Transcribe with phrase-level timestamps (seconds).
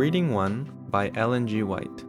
[0.00, 1.62] Reading 1 by Ellen G.
[1.62, 2.06] White.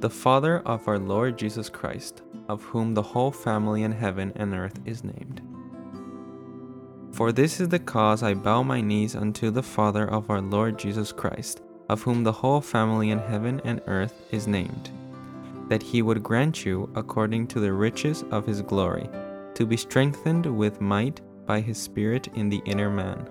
[0.00, 4.54] The Father of our Lord Jesus Christ, of whom the whole family in heaven and
[4.54, 5.42] earth is named.
[7.12, 10.78] For this is the cause I bow my knees unto the Father of our Lord
[10.78, 11.60] Jesus Christ,
[11.90, 14.88] of whom the whole family in heaven and earth is named,
[15.68, 19.10] that he would grant you, according to the riches of his glory,
[19.56, 23.28] to be strengthened with might by his Spirit in the inner man.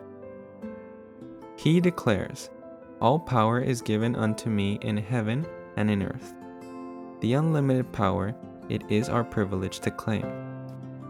[1.55, 2.51] He declares,
[3.01, 5.45] All power is given unto me in heaven
[5.77, 6.33] and in earth.
[7.21, 8.35] The unlimited power
[8.69, 10.25] it is our privilege to claim.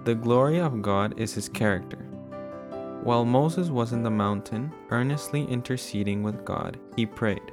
[0.05, 2.09] The glory of God is his character
[3.04, 7.52] while Moses was in the mountain, earnestly interceding with God, he prayed,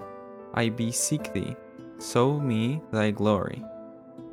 [0.55, 1.55] I beseech thee,
[2.01, 3.65] show me thy glory.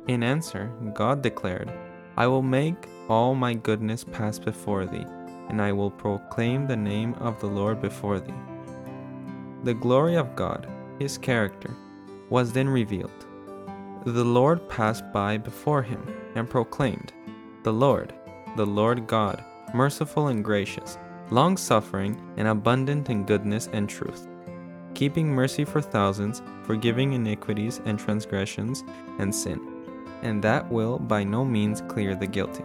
[0.08, 1.72] In answer, God declared,
[2.16, 5.06] I will make all my goodness pass before thee,
[5.48, 8.34] and I will proclaim the name of the Lord before thee.
[9.64, 10.68] The glory of God,
[10.98, 11.74] his character,
[12.30, 13.26] was then revealed.
[14.04, 17.12] The Lord passed by before him and proclaimed,
[17.62, 18.14] The Lord,
[18.56, 19.42] the Lord God,
[19.74, 20.98] merciful and gracious
[21.30, 24.28] long suffering, and abundant in goodness and truth,
[24.94, 28.84] keeping mercy for thousands, forgiving iniquities and transgressions
[29.18, 29.60] and sin,
[30.22, 32.64] and that will by no means clear the guilty.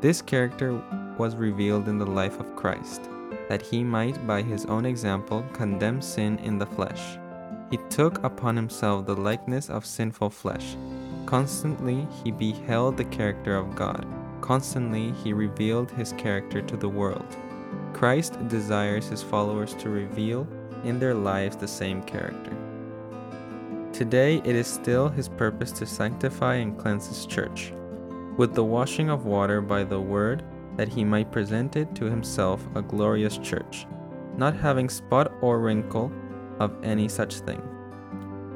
[0.00, 0.80] This character
[1.18, 3.10] was revealed in the life of Christ,
[3.48, 7.18] that he might by his own example condemn sin in the flesh.
[7.70, 10.76] He took upon himself the likeness of sinful flesh.
[11.26, 14.06] Constantly he beheld the character of God
[14.40, 17.36] Constantly, he revealed his character to the world.
[17.92, 20.46] Christ desires his followers to reveal
[20.84, 22.56] in their lives the same character.
[23.92, 27.72] Today, it is still his purpose to sanctify and cleanse his church
[28.36, 30.44] with the washing of water by the word,
[30.78, 33.86] that he might present it to himself a glorious church,
[34.36, 36.10] not having spot or wrinkle
[36.60, 37.60] of any such thing.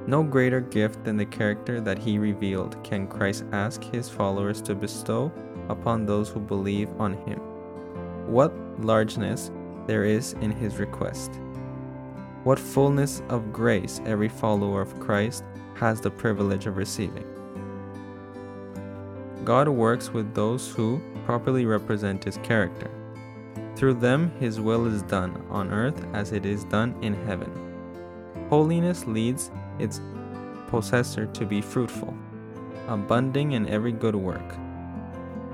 [0.07, 4.75] No greater gift than the character that he revealed can Christ ask his followers to
[4.75, 5.33] bestow
[5.69, 7.41] upon those who believe on him.
[8.27, 9.51] What largeness
[9.89, 11.41] there is in his request!
[12.45, 17.27] What fullness of grace every follower of Christ has the privilege of receiving!
[19.45, 22.91] God works with those who properly represent his character.
[23.77, 27.51] Through them, his will is done on earth as it is done in heaven.
[28.49, 30.01] Holiness leads its
[30.69, 32.15] possessor to be fruitful,
[32.89, 34.57] abounding in every good work.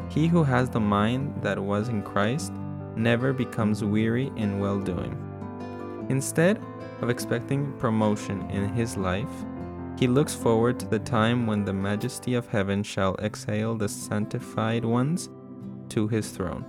[0.08, 2.52] He who has the mind that was in Christ
[2.96, 5.16] never becomes weary in well doing.
[6.08, 6.60] Instead
[7.00, 9.44] of expecting promotion in his life,
[9.98, 14.84] he looks forward to the time when the majesty of heaven shall exhale the sanctified
[14.84, 15.28] ones
[15.90, 16.64] to his throne.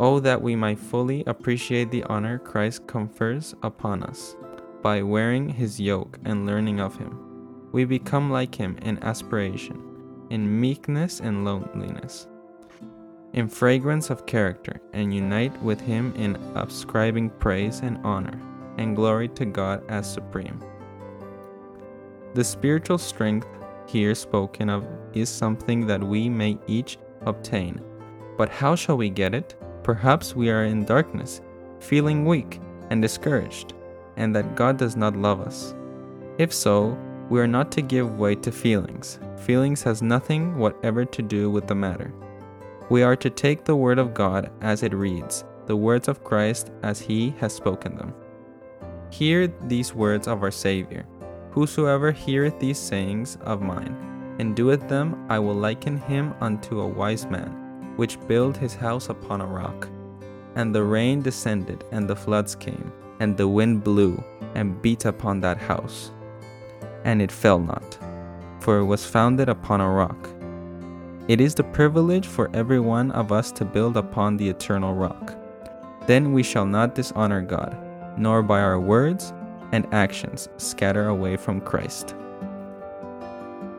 [0.00, 4.36] Oh, that we might fully appreciate the honor Christ confers upon us
[4.82, 7.18] by wearing his yoke and learning of him.
[7.72, 9.82] We become like him in aspiration,
[10.30, 12.28] in meekness and loneliness
[13.34, 18.40] in fragrance of character, and unite with him in ascribing praise and honor
[18.78, 20.62] and glory to God as supreme.
[22.34, 23.46] The spiritual strength
[23.86, 27.80] here spoken of is something that we may each obtain.
[28.38, 29.56] But how shall we get it?
[29.82, 31.42] Perhaps we are in darkness,
[31.80, 33.74] feeling weak and discouraged,
[34.16, 35.74] and that God does not love us.
[36.38, 36.96] If so,
[37.28, 39.18] we are not to give way to feelings.
[39.38, 42.14] Feelings has nothing whatever to do with the matter.
[42.90, 46.70] We are to take the word of God as it reads, the words of Christ
[46.82, 48.14] as he has spoken them.
[49.10, 51.04] Hear these words of our Saviour
[51.50, 53.96] Whosoever heareth these sayings of mine,
[54.38, 57.67] and doeth them, I will liken him unto a wise man,
[57.98, 59.88] which built his house upon a rock.
[60.54, 64.22] And the rain descended, and the floods came, and the wind blew,
[64.54, 66.12] and beat upon that house.
[67.04, 67.98] And it fell not,
[68.60, 70.28] for it was founded upon a rock.
[71.26, 75.34] It is the privilege for every one of us to build upon the eternal rock.
[76.06, 77.76] Then we shall not dishonor God,
[78.16, 79.32] nor by our words
[79.72, 82.14] and actions scatter away from Christ.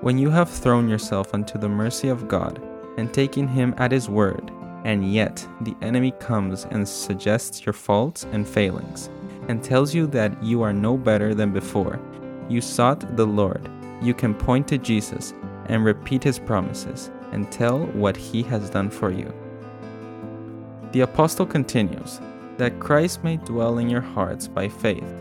[0.02, 2.62] When you have thrown yourself unto the mercy of God
[3.00, 4.52] and taking Him at His word,
[4.86, 9.10] and yet the enemy comes and suggests your faults and failings,
[9.48, 12.00] and tells you that you are no better than before,
[12.48, 13.68] you sought the Lord,
[14.02, 15.34] you can point to Jesus
[15.66, 19.34] and repeat His promises and tell what he has done for you.
[20.92, 22.20] The apostle continues,
[22.58, 25.14] that Christ may dwell in your hearts by faith,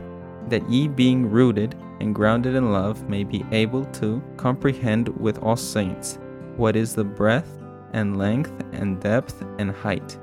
[0.48, 5.56] that ye being rooted and grounded in love may be able to comprehend with all
[5.56, 6.18] saints
[6.56, 7.57] what is the breadth
[7.92, 10.18] and length and depth and height,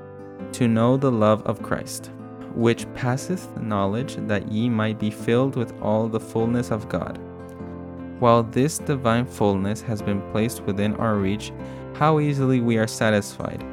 [0.52, 2.10] to know the love of Christ,
[2.54, 7.18] which passeth knowledge, that ye might be filled with all the fullness of God.
[8.18, 11.52] While this divine fullness has been placed within our reach,
[11.94, 13.64] how easily we are satisfied.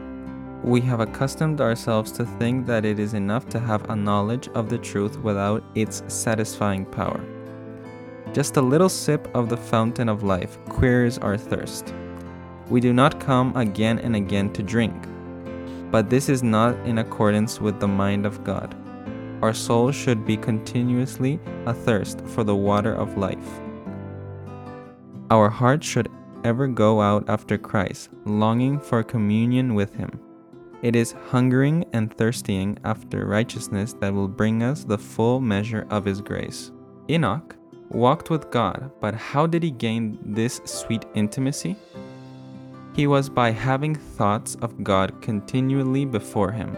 [0.64, 4.70] We have accustomed ourselves to think that it is enough to have a knowledge of
[4.70, 7.24] the truth without its satisfying power.
[8.34, 11.94] Just a little sip of the fountain of life queers our thirst.
[12.70, 14.96] We do not come again and again to drink.
[15.92, 18.76] But this is not in accordance with the mind of God.
[19.42, 23.60] Our soul should be continuously athirst for the water of life.
[25.30, 26.10] Our heart should
[26.44, 30.20] ever go out after Christ, longing for communion with Him.
[30.82, 36.06] It is hungering and thirsting after righteousness that will bring us the full measure of
[36.06, 36.72] His grace.
[37.10, 37.56] Enoch
[37.90, 41.76] walked with God, but how did he gain this sweet intimacy?
[42.94, 46.78] He was by having thoughts of God continually before him.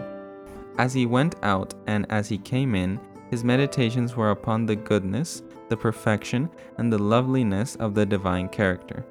[0.77, 5.43] As he went out and as he came in, his meditations were upon the goodness,
[5.67, 9.05] the perfection, and the loveliness of the divine character.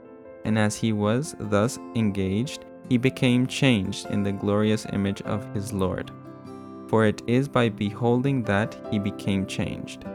[0.46, 5.74] And as he was thus engaged, he became changed in the glorious image of his
[5.74, 6.10] Lord.
[6.88, 10.06] For it is by beholding that he became changed.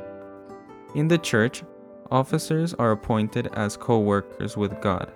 [0.96, 1.64] In the church,
[2.10, 5.09] officers are appointed as co workers with God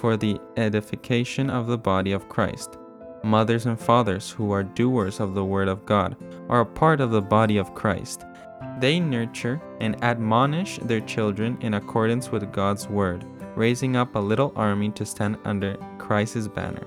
[0.00, 2.78] for the edification of the body of Christ.
[3.22, 6.16] Mothers and fathers who are doers of the Word of God
[6.48, 8.24] are a part of the body of Christ.
[8.78, 14.54] They nurture and admonish their children in accordance with God's Word, raising up a little
[14.56, 16.86] army to stand under Christ's banner.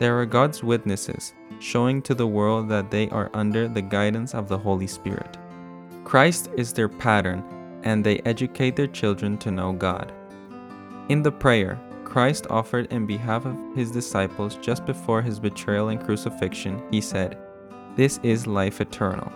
[0.00, 4.48] They are God's witnesses, showing to the world that they are under the guidance of
[4.48, 5.36] the Holy Spirit.
[6.02, 7.44] Christ is their pattern,
[7.84, 10.12] and they educate their children to know God.
[11.08, 11.78] In the prayer,
[12.10, 17.38] Christ offered in behalf of his disciples just before his betrayal and crucifixion, he said,
[17.94, 19.30] This is life eternal,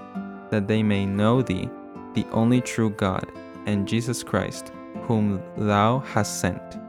[0.51, 1.71] that they may know thee,
[2.15, 3.31] the only true God,
[3.67, 4.73] and Jesus Christ,
[5.03, 6.81] whom thou hast sent.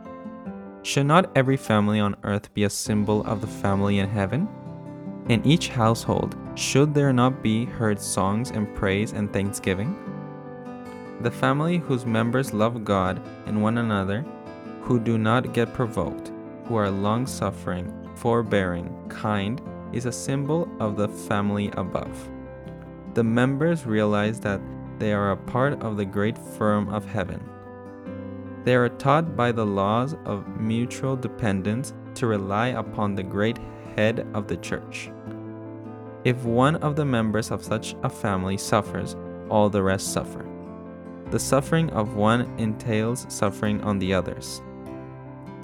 [0.81, 4.49] Should not every family on earth be a symbol of the family in heaven?
[5.29, 9.95] In each household, should there not be heard songs and praise and thanksgiving?
[11.21, 14.25] The family whose members love God and one another
[14.85, 16.31] who do not get provoked,
[16.65, 19.59] who are long suffering, forbearing, kind,
[19.91, 22.29] is a symbol of the family above.
[23.15, 24.61] The members realize that
[24.99, 27.43] they are a part of the great firm of heaven.
[28.63, 33.57] They are taught by the laws of mutual dependence to rely upon the great
[33.95, 35.09] head of the church.
[36.23, 39.15] If one of the members of such a family suffers,
[39.49, 40.45] all the rest suffer.
[41.31, 44.61] The suffering of one entails suffering on the others.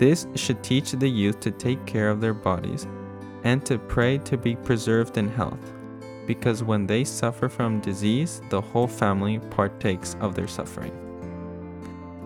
[0.02, 2.88] This should teach the youth to take care of their bodies
[3.44, 5.74] and to pray to be preserved in health,
[6.26, 10.92] because when they suffer from disease, the whole family partakes of their suffering.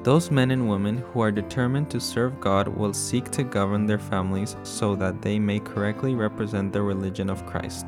[0.04, 4.00] Those men and women who are determined to serve God will seek to govern their
[4.00, 7.88] families so that they may correctly represent the religion of Christ.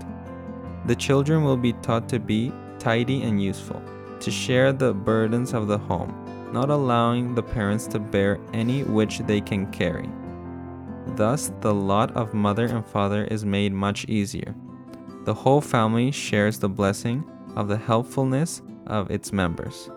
[0.87, 3.81] The children will be taught to be tidy and useful,
[4.19, 9.19] to share the burdens of the home, not allowing the parents to bear any which
[9.19, 10.09] they can carry.
[11.15, 14.55] Thus, the lot of mother and father is made much easier.
[15.25, 17.23] The whole family shares the blessing
[17.55, 19.89] of the helpfulness of its members.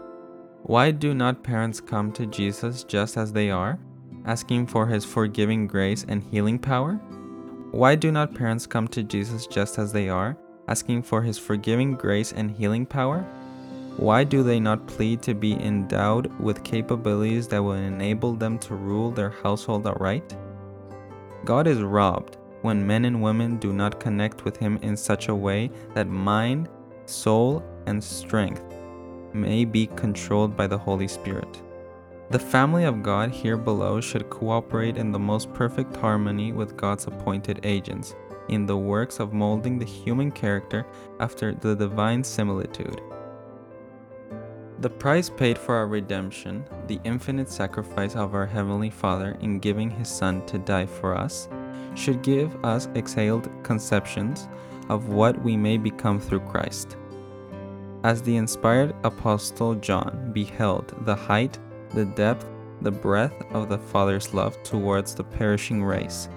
[0.62, 3.78] Why do not parents come to Jesus just as they are,
[4.24, 6.94] asking for his forgiving grace and healing power?
[7.70, 10.36] Why do not parents come to Jesus just as they are,
[10.68, 13.24] asking for his forgiving grace and healing power?
[13.96, 18.74] Why do they not plead to be endowed with capabilities that will enable them to
[18.74, 20.36] rule their household aright?
[21.44, 25.34] God is robbed when men and women do not connect with Him in such a
[25.34, 26.68] way that mind,
[27.06, 28.62] soul, and strength
[29.32, 31.62] may be controlled by the Holy Spirit.
[32.30, 37.06] The family of God here below should cooperate in the most perfect harmony with God's
[37.06, 38.14] appointed agents
[38.48, 40.86] in the works of molding the human character
[41.18, 43.00] after the divine similitude.
[44.80, 49.90] The price paid for our redemption, the infinite sacrifice of our Heavenly Father in giving
[49.90, 51.50] His Son to die for us,
[51.94, 54.48] should give us exhaled conceptions
[54.88, 56.96] of what we may become through Christ.
[58.04, 61.58] As the inspired Apostle John beheld the height,
[61.90, 62.46] the depth,
[62.80, 66.30] the breadth of the Father's love towards the perishing race,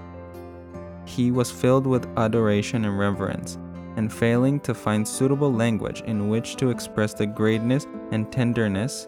[1.05, 3.57] he was filled with adoration and reverence
[3.95, 9.07] and failing to find suitable language in which to express the greatness and tenderness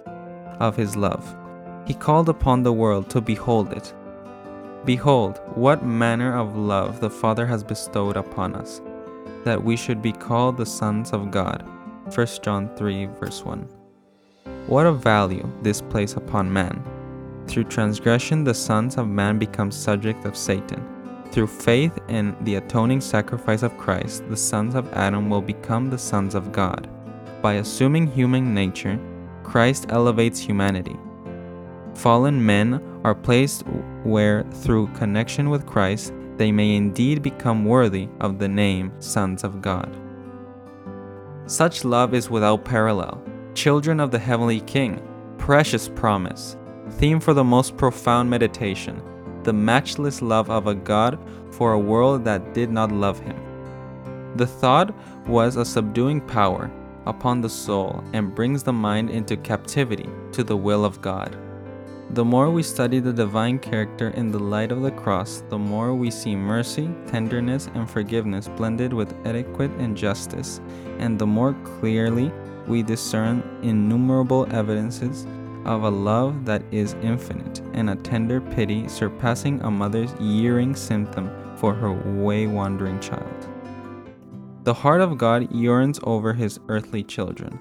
[0.60, 1.36] of his love.
[1.86, 3.94] He called upon the world to behold it.
[4.86, 8.82] Behold, what manner of love the Father has bestowed upon us,
[9.44, 11.64] that we should be called the sons of God.
[12.14, 13.68] 1 John 3, verse 1.
[14.68, 16.84] What a value this place upon man.
[17.48, 20.95] Through transgression, the sons of man become subject of Satan.
[21.36, 25.98] Through faith in the atoning sacrifice of Christ, the sons of Adam will become the
[25.98, 26.88] sons of God.
[27.42, 28.98] By assuming human nature,
[29.44, 30.96] Christ elevates humanity.
[31.94, 33.64] Fallen men are placed
[34.06, 39.62] where, through connection with Christ, they may indeed become worthy of the name sons of
[39.62, 39.94] God.
[41.48, 43.22] Such love is without parallel.
[43.56, 45.06] Children of the Heavenly King,
[45.38, 46.56] precious promise,
[46.92, 49.02] theme for the most profound meditation,
[49.46, 51.20] the matchless love of a God
[51.52, 53.38] for a world that did not love him.
[54.36, 54.94] The thought
[55.28, 56.72] was a subduing power
[57.06, 61.38] upon the soul and brings the mind into captivity to the will of God.
[62.12, 65.94] The more we study the divine character in the light of the cross, the more
[65.94, 70.60] we see mercy, tenderness, and forgiveness blended with etiquette and justice,
[70.98, 72.32] and the more clearly
[72.68, 75.28] we discern innumerable evidences
[75.66, 81.30] of a love that is infinite and a tender pity surpassing a mother's yearning symptom
[81.58, 83.50] for her way wandering child.
[84.64, 87.60] The heart of God yearns over his earthly children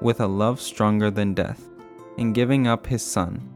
[0.00, 1.68] with a love stronger than death.
[2.18, 3.48] In giving up his Son,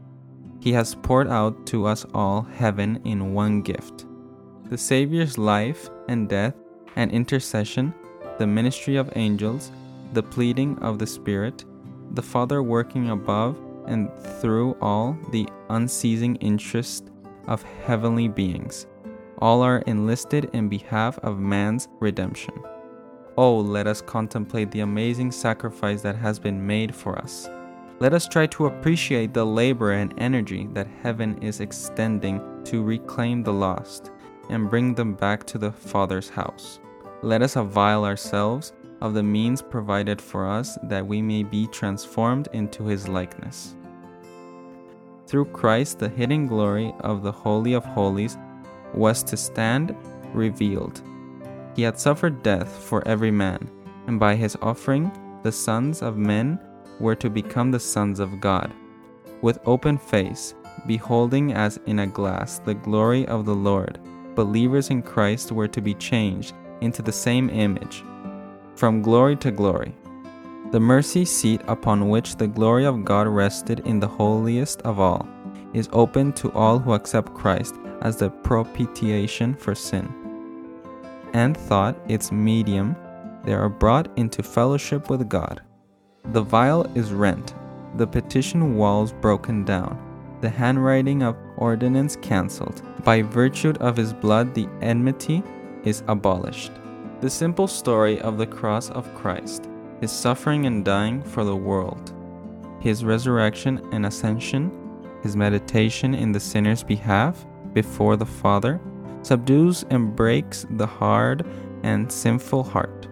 [0.59, 4.05] he has poured out to us all heaven in one gift.
[4.69, 6.55] The Savior's life and death
[6.95, 7.93] and intercession,
[8.37, 9.71] the ministry of angels,
[10.13, 11.65] the pleading of the Spirit,
[12.11, 17.09] the Father working above and through all the unceasing interest
[17.47, 18.87] of heavenly beings.
[19.39, 22.53] All are enlisted in behalf of man's redemption.
[23.37, 27.47] Oh, let us contemplate the amazing sacrifice that has been made for us.
[27.99, 33.41] Let us try to appreciate the labor and energy that heaven is extending to reclaim
[33.43, 34.11] the lost
[34.49, 36.79] and bring them back to the Father's house.
[37.21, 42.49] Let us avail ourselves of the means provided for us that we may be transformed
[42.53, 43.75] into His likeness.
[45.27, 48.37] Through Christ, the hidden glory of the Holy of Holies
[48.93, 49.93] was to stand
[50.33, 51.01] revealed.
[51.75, 53.69] He had suffered death for every man,
[54.07, 55.11] and by his offering,
[55.43, 56.57] the sons of men
[57.01, 58.73] were to become the sons of God.
[59.41, 60.55] With open face,
[60.87, 63.99] beholding as in a glass the glory of the Lord,
[64.33, 68.01] believers in Christ were to be changed into the same image,
[68.75, 69.93] from glory to glory.
[70.69, 75.25] The mercy seat upon which the glory of God rested in the holiest of all
[75.73, 80.13] is open to all who accept Christ as the propitiation for sin.
[81.31, 82.97] And thought its medium,
[83.45, 85.61] they are brought into fellowship with God.
[86.33, 87.53] The vial is rent,
[87.95, 89.97] the petition walls broken down,
[90.41, 92.81] the handwriting of ordinance cancelled.
[93.05, 95.43] By virtue of his blood, the enmity
[95.85, 96.73] is abolished.
[97.21, 99.69] The simple story of the cross of Christ,
[100.01, 102.13] his suffering and dying for the world,
[102.79, 104.71] his resurrection and ascension,
[105.23, 108.79] his meditation in the sinner's behalf before the Father,
[109.23, 111.45] subdues and breaks the hard
[111.83, 113.07] and sinful heart,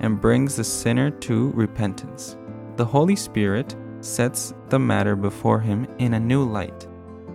[0.00, 2.36] and brings the sinner to repentance.
[2.76, 6.86] The Holy Spirit sets the matter before him in a new light,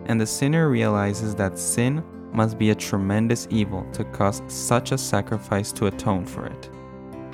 [0.06, 4.98] and the sinner realizes that sin must be a tremendous evil to cause such a
[4.98, 6.70] sacrifice to atone for it.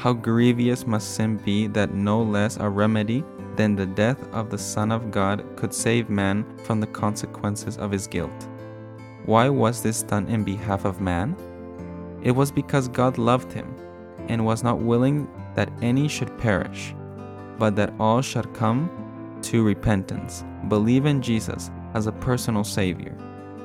[0.02, 3.24] How grievous must sin be that no less a remedy
[3.56, 7.92] than the death of the Son of God could save man from the consequences of
[7.92, 8.48] his guilt.
[9.28, 11.36] Why was this done in behalf of man?
[12.24, 13.76] It was because God loved him
[14.28, 16.96] and was not willing that any should perish
[17.60, 18.90] but that all should come
[19.44, 23.16] to repentance, believe in Jesus as a personal Savior,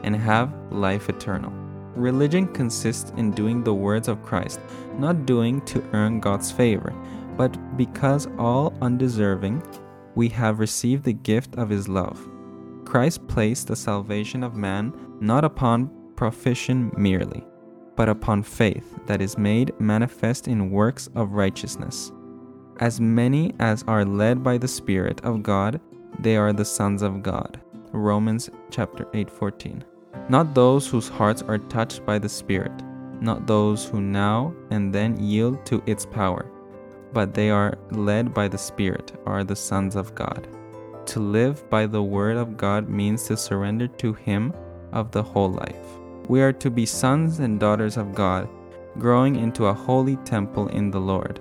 [0.03, 1.66] and have life eternal.
[1.97, 4.61] Religion consists in doing the words of Christ,
[4.99, 6.93] not doing to earn God's favor,
[7.37, 9.63] but because all undeserving,
[10.15, 12.21] we have received the gift of His love.
[12.85, 17.45] Christ placed the salvation of man not upon profession merely,
[17.97, 22.13] but upon faith that is made manifest in works of righteousness.
[22.79, 25.81] As many as are led by the Spirit of God,
[26.21, 27.59] they are the sons of God.
[27.93, 29.83] Romans chapter 8:14.
[30.29, 32.73] Not those whose hearts are touched by the Spirit,
[33.21, 36.47] not those who now and then yield to its power,
[37.13, 40.49] but they are led by the Spirit are the sons of God.
[41.07, 44.53] To live by the word of God means to surrender to him
[44.93, 45.87] of the whole life.
[46.29, 48.49] We are to be sons and daughters of God,
[48.99, 51.41] growing into a holy temple in the Lord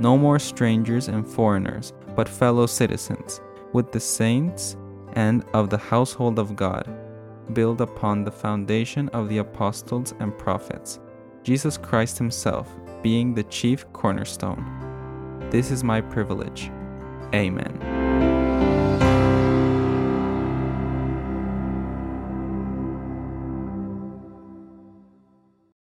[0.00, 3.40] no more strangers and foreigners, but fellow citizens,
[3.72, 4.76] with the saints
[5.12, 6.88] and of the household of God,
[7.54, 11.00] build upon the foundation of the apostles and prophets,
[11.42, 12.68] Jesus Christ Himself
[13.02, 15.48] being the chief cornerstone.
[15.50, 16.70] This is my privilege.
[17.34, 17.99] Amen.